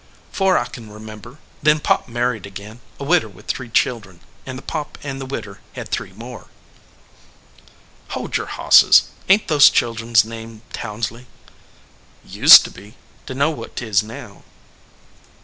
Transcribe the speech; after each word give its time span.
"Fore 0.31 0.57
I 0.57 0.65
can 0.65 0.89
remember; 0.91 1.37
then 1.61 1.79
Pop 1.79 2.07
married 2.09 2.47
again, 2.47 2.79
a 2.99 3.03
widder 3.03 3.29
with 3.29 3.45
three 3.45 3.69
children, 3.69 4.19
and 4.47 4.57
then 4.57 4.65
Pop 4.65 4.97
and 5.03 5.21
the 5.21 5.27
widder 5.27 5.61
had 5.73 5.89
three 5.89 6.11
more" 6.13 6.47
"Hold 8.17 8.35
your 8.35 8.47
hosses. 8.47 9.03
Ain 9.29 9.41
t 9.41 9.45
those 9.47 9.69
children 9.69 10.09
s 10.13 10.25
name 10.25 10.63
Townsley?" 10.73 11.27
"Used 12.25 12.63
to 12.63 12.71
be. 12.71 12.95
Dunno 13.27 13.51
what 13.51 13.75
tis 13.75 14.01
now." 14.01 14.43